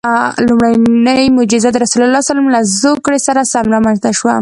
[0.47, 2.21] لومړنۍ معجزه یې د رسول الله
[2.55, 4.35] له زوکړې سره سم رامنځته شوه.